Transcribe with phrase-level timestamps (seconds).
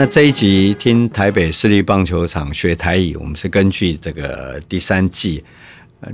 [0.00, 5.44] 那这一集听台北市立棒球场学台语，我们是根据这个第三季。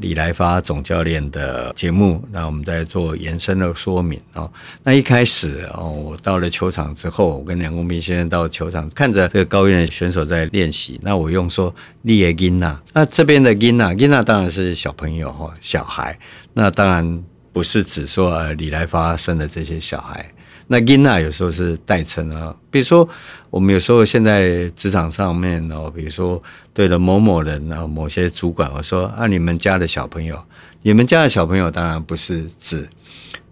[0.00, 4.52] 李来发总教练的节目，那我们在做延伸的说明哦。
[4.82, 10.98] 那一开始哦，我到了球场之后，我跟梁公斌先生到球场看着这个高院的选手在练习。
[11.04, 16.18] 那我用说你的囡仔，那这边的囡仔，囡仔当然是小朋友哈，小孩。
[16.54, 20.28] 那当然不是指说呃李来发生的这些小孩。
[20.68, 23.08] 那 ina 有时候是代称啊，比如说
[23.50, 26.42] 我们有时候现在职场上面哦，比如说
[26.74, 30.42] 对了某某人啊，某些主管，我说啊，你们家的小朋友，
[30.82, 32.88] 你们家的小朋友当然不是指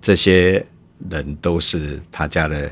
[0.02, 0.66] 这些
[1.08, 2.68] 人都是他家的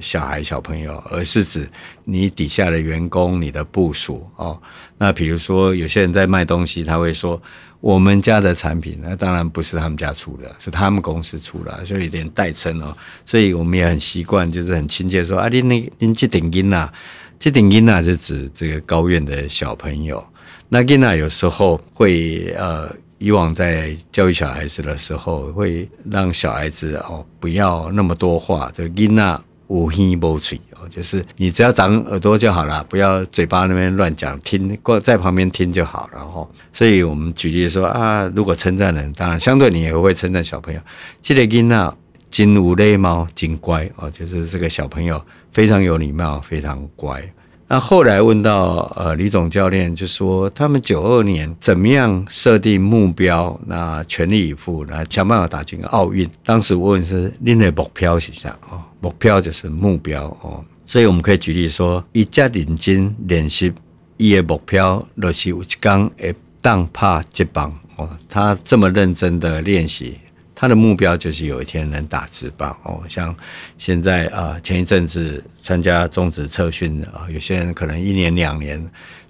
[0.00, 1.66] 小孩小朋友，而是指
[2.04, 4.60] 你底下的员工、你的部属哦。
[4.98, 7.40] 那比如说有些人在卖东西，他会说。
[7.80, 12.96] 我们家的产品，那当然不是他们家出的，是他们公司出的，所以有点代称哦。
[13.24, 16.88] 所以我们也很习惯，就是很亲切说啊，你那你这顶音呐，
[17.38, 20.24] 这顶音呐，是指这个高院的小朋友。
[20.68, 29.40] 那音呐，有时候会呃，以往在教育小孩子的时候，会让小孩子哦不要那么多话，这音呐。
[29.68, 36.46] 无听无嘴哦，就是你只要长耳朵就好了，不要嘴巴那边乱讲，听过在旁边听就好了哈。
[36.72, 40.80] 所以我们举例说啊，如果称赞人，当然相对你也会称赞小朋友。
[41.22, 41.96] 这个囡仔
[42.30, 47.22] 真无礼貌，真乖哦，就是这个小朋友非常有礼貌，非常乖。
[47.70, 56.26] 那后来问到呃李总教练，就说他们九二年怎么样设定目标，那全力以赴，那想办法打进奥运。
[56.42, 58.80] 当时我问是恁的目标是啥哦？
[59.00, 63.70] 目标就是目标哦，所以我们可以举例说，一家认真练习，
[64.16, 68.08] 伊的目标就是有一天会当拍职棒哦。
[68.30, 70.16] 他这么认真的练习。
[70.60, 73.32] 他的目标就是有一天能打职棒哦，像
[73.78, 78.84] 现在啊，前一阵子参加中职测训啊，有些人可能一年两年，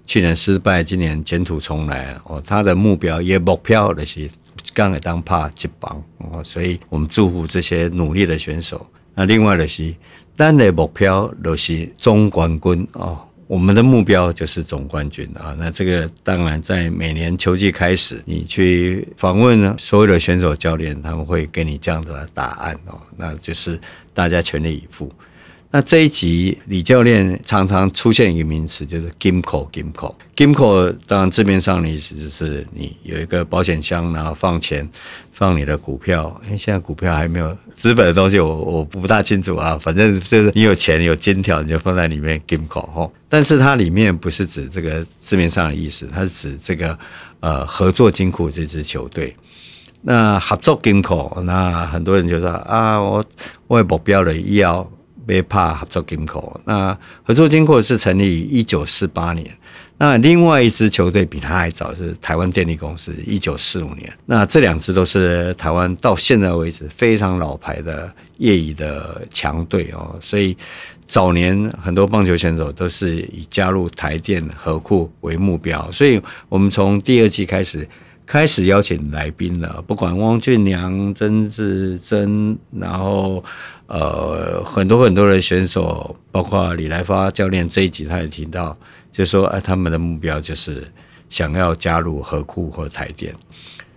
[0.07, 2.41] 去年失败，今年卷土重来哦。
[2.43, 4.27] 他的目标也目标的是
[4.73, 8.83] 刚才当怕职棒哦，所以我们祝福这些努力的选手。
[9.13, 9.93] 那另外的是，
[10.35, 13.23] 咱的目标就是总冠军哦。
[13.49, 15.55] 我们的目标就是总冠军啊！
[15.57, 23.01] 那这个当然在每年秋季开始，你去访问所有的选手教练，他们会给你这样的答案哦。
[23.17, 23.79] 那就是
[24.13, 25.11] 大家全力以赴。
[25.71, 30.95] 那这一集李教练常常出现一个名词，就是 gimco，gimco，gimco，。
[31.05, 34.89] 当然字面上的意思就是你有一个保险箱，然后放钱，
[35.31, 36.41] 放你的股票。
[36.45, 39.77] 因为，现在股票还没有资本的东西我，我不大清楚啊。
[39.79, 43.13] 反正就是你有钱有金条，你就放在里面金库吼。
[43.27, 46.97] 但是它里面不是指这个字面上的意思，它是指这个
[47.41, 49.35] 呃合作金库这支球队。
[50.01, 53.23] 那合作金库，那很多人就说啊，我
[53.67, 54.89] 我有目标了要。
[55.25, 59.49] 被怕合作金库，那合作金库是成立于一九四八年。
[59.97, 64.11] 那另外一支球队比他还早，是台湾电力公司，一九四五年。
[64.25, 70.17] 那这两支都是台湾到现在为止非常老牌的业余的强队哦。
[70.21, 70.55] 所以
[71.05, 75.91] 早年很多棒球选手都是以加入台电合库为目标。
[75.91, 77.87] 所以我们从第二季开始。
[78.29, 83.43] 开始邀请来宾了，不管汪俊良、曾志珍，然后
[83.87, 88.77] 呃很多很多的选手，包括李来发教练这一集他也提到，
[89.11, 90.83] 就说哎他们的目标就是
[91.27, 93.33] 想要加入合库或台电，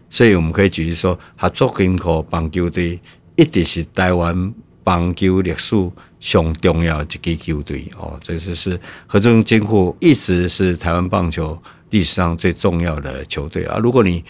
[0.09, 2.99] 所以我们可以举例说，合作金库棒球队
[3.37, 5.77] 一直是台湾棒球历史
[6.21, 11.63] 上重要一支球队哦，这就是合作金库一直是台湾棒球。
[11.93, 13.79] 历史上最重要的球队啊！
[13.81, 14.25] 如果你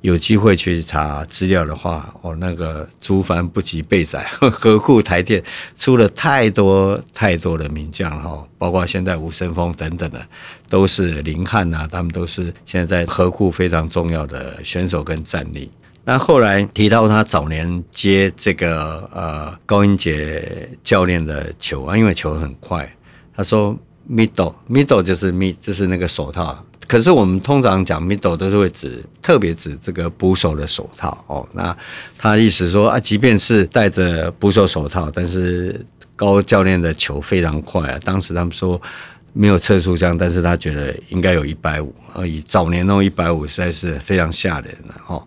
[0.00, 5.42] 有机会去查资料的话，哦，那个族繁不及备载， 合库台电
[5.76, 10.20] 出了太多太多的名将哈，包括现在吴森峰等等的，
[10.68, 15.70] 都是林汉呐，他们都是现在在合库非常重要的选手跟战力。
[16.04, 22.86] 那后来提到他早年接这个呃高英杰教练的球啊，因为球很快，
[23.34, 23.74] 他说
[24.10, 26.62] middle middle 就是 mid 就是那个手套。
[26.86, 31.46] 可是我们通常讲 middle 都是会指特别指这个捕手的手套哦。
[31.52, 31.76] 那
[32.16, 35.84] 他意思说啊，即便是戴着捕手手套，但是
[36.16, 37.98] 高教练的球非常快啊。
[38.04, 38.80] 当时他们说
[39.32, 42.40] 没有测速枪，但是他觉得应该有一百五而已。
[42.46, 45.26] 早年那种一百五实在是非常吓人了哦。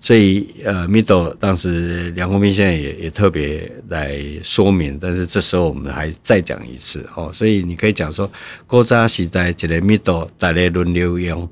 [0.00, 7.30] 所以，呃，middle 当时梁公斌现在也也特别来说明，但是这时候我们还再讲一次哦。
[7.32, 8.30] 所以你可以讲说，
[8.66, 11.48] 古早时代这个 middle 大家轮流用，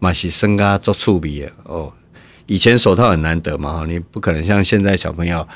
[0.00, 1.92] 嘛是生涯做趣味的哦。
[2.46, 5.46] 以前手套很难得嘛，你不可能像现在小朋友，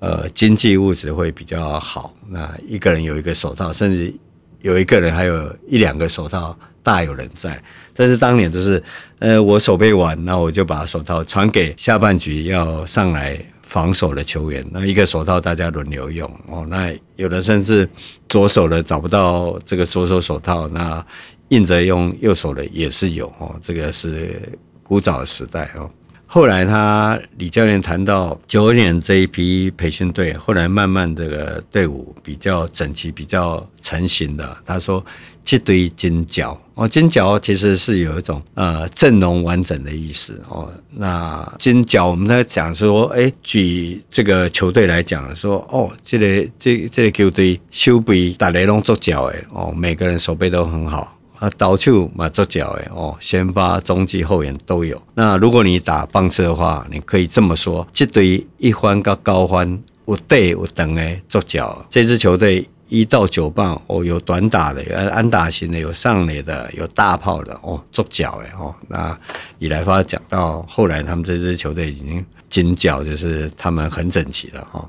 [0.00, 4.12] 呃，经济物质会比较好，那一个人有一个手套，甚至
[4.60, 7.60] 有一个人还有一两个手套大有人在。
[7.92, 8.80] 但是当年就是，
[9.18, 16.66] 呃，我手背完，那我就把手套传给下半局要上来防守的球员，那一个手套大家轮流用哦。
[16.68, 17.88] 那有的甚至
[18.28, 21.04] 左手的找不到这个左手手套，那
[21.48, 23.54] 硬着用右手的也是有哦。
[23.62, 24.40] 这个是
[24.82, 25.88] 古早的时代哦。
[26.34, 34.56] 后来他李教练谈到九二年这一批培训队，后来慢慢这个队伍比较整齐、比较成型的。
[34.64, 35.00] 他说
[35.44, 40.68] ：“这堆金角哦，金角其实是有一种呃阵容完整的意思哦。
[40.90, 55.00] 那金角我们在讲说，哎，举这个球队来讲说，哦，这个这这个球队修备大雷龙做脚哎哦，每个人守备都很好。”啊，到处嘛做脚诶哦，先发、中继、后援都有。
[55.14, 61.84] 那如果你打棒次的话，你可以这么说：这对一欢跟高欢有对有等诶做脚。
[61.90, 68.74] 这支球队一到九棒哦，有短打的，有安打型的，有上垒的，有大炮的哦，做脚诶哦。
[68.88, 69.18] 那
[69.58, 74.88] 李来发讲到后来，他们这支球队已经金脚，就是他们很整齐了哈。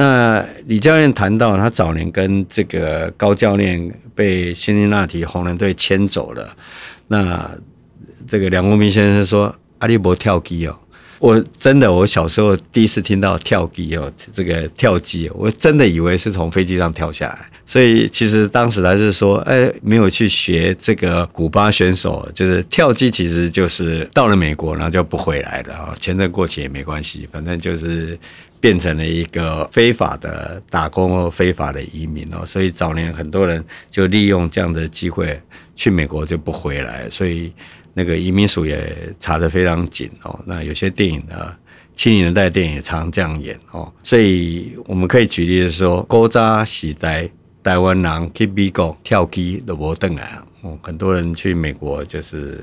[0.00, 6.56] 那李教练谈到，他早年跟这个高教练被辛辛那提红人队签走了。
[7.08, 7.50] 那
[8.28, 10.78] 这个梁公明先生说：“阿利伯跳机哦，
[11.18, 17.50] 我真的，我小时候第一次听到跳机哦，这个跳机，我真的以为是从飞机上跳下来。
[17.66, 28.16] 所以其实当时他是说，哎，没有去学这个古巴选手，就是跳机，其实就是到了美国，然后就不回来了啊，签证过期也没关系，反正就是。”
[28.60, 35.40] 变成了一个非法的打工或非法的移民哦，所以早年很多人就利用这样的机会
[35.76, 37.52] 去美国就不回来，所以
[37.94, 40.38] 那个移民署也查得非常紧哦。
[40.44, 41.56] 那有些电影呢，
[41.94, 47.28] 七零年代电影也常这样演哦，所以我们可以举例的说，古早时代
[47.62, 52.58] 台湾人去美国跳机都无回来哦，很多人去美国就是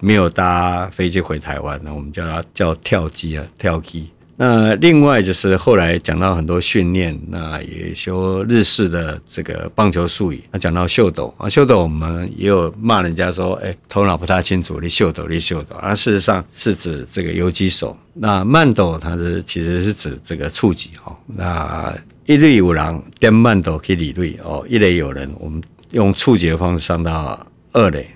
[0.00, 4.10] 没有搭飞机回台湾，那我们叫它叫跳机啊，跳机。
[4.42, 10.42] 那另外就是后来讲到很多训练，那也修日式的这个棒球术语。
[10.50, 15.76] 那讲到秀斗啊，秀斗我们也有骂人家说，哎，头脑不太清楚，你秀斗，你秀斗。
[15.76, 17.94] 而事实上是指这个游击手。
[18.14, 21.14] 那慢斗它是其实是指这个触击哦。
[21.26, 21.94] 那
[22.24, 28.08] 一垒有人点慢斗可以理垒哦，一垒有人，我们用触击的方式上到二垒。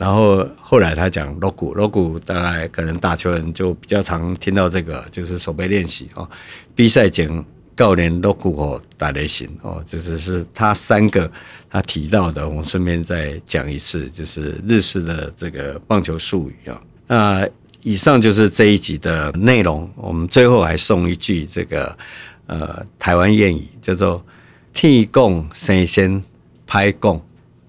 [0.00, 6.26] 然后后来他讲锣鼓，锣鼓大概可能打球人就比较常听到这个，就是守备练习哦。
[6.74, 7.44] 比赛前
[7.76, 11.30] 教练锣鼓哦，打雷行哦，这只是他三个
[11.68, 16.80] 他提到的，我顺便再讲一次，就是日式的这个棒球术语啊。
[17.06, 17.46] 那
[17.82, 21.94] 以上就是这一集的内容，我们最后还送一句这个
[22.46, 24.24] 呃台湾谚语，叫做
[24.72, 26.24] “替供神仙
[26.66, 27.22] 拍供”。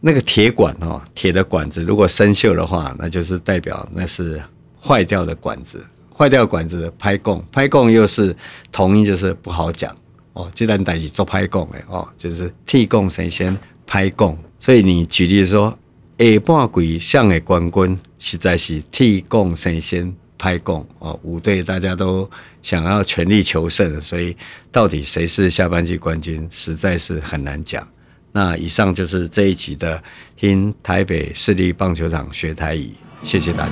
[0.04, 4.42] 那个铁管哦，铁的管子如果生锈的话，那就是代表那是
[4.82, 5.86] 坏掉的管子。
[6.14, 8.36] 坏掉管子拍供，拍供又是
[8.72, 9.96] 同音，就是不好讲
[10.34, 10.52] 哦。
[10.54, 13.58] 这单代志做拍供的哦，就是替供神仙
[13.88, 14.38] 拍供。
[14.60, 15.76] 所以你举例说，
[16.20, 21.20] 下半季上的冠军实在是替供神仙拍供哦。
[21.24, 22.30] 五队大家都
[22.62, 24.36] 想要全力求胜，所以
[24.72, 27.88] 到底谁是下半季冠军，实在是很难讲。
[28.32, 30.02] 那以上就是这一集的
[30.38, 33.72] 听台北市立棒球场学台语，谢谢大家。